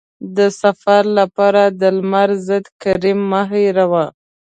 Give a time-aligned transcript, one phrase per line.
[0.37, 4.05] د سفر لپاره د لمر ضد کریم مه هېروه.